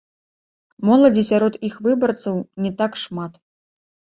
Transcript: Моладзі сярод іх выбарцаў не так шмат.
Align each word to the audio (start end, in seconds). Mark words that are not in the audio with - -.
Моладзі 0.87 1.23
сярод 1.31 1.59
іх 1.69 1.75
выбарцаў 1.89 2.41
не 2.67 2.73
так 2.81 2.99
шмат. 3.05 3.33